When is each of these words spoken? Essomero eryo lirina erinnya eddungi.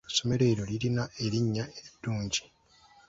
Essomero 0.09 0.43
eryo 0.51 0.65
lirina 0.69 1.03
erinnya 1.25 1.65
eddungi. 1.85 2.43